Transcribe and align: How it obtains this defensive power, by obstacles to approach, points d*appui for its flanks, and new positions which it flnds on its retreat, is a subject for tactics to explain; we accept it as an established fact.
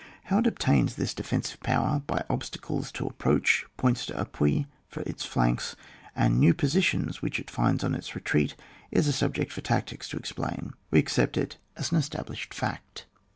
How 0.23 0.39
it 0.39 0.47
obtains 0.47 0.95
this 0.95 1.13
defensive 1.13 1.59
power, 1.59 2.01
by 2.07 2.25
obstacles 2.27 2.91
to 2.93 3.05
approach, 3.05 3.67
points 3.77 4.07
d*appui 4.07 4.65
for 4.87 5.01
its 5.01 5.23
flanks, 5.25 5.75
and 6.15 6.39
new 6.39 6.55
positions 6.55 7.21
which 7.21 7.39
it 7.39 7.45
flnds 7.51 7.83
on 7.83 7.93
its 7.93 8.15
retreat, 8.15 8.55
is 8.89 9.07
a 9.07 9.13
subject 9.13 9.51
for 9.51 9.61
tactics 9.61 10.09
to 10.09 10.17
explain; 10.17 10.71
we 10.89 10.97
accept 10.97 11.37
it 11.37 11.57
as 11.77 11.91
an 11.91 11.99
established 11.99 12.51
fact. 12.51 13.05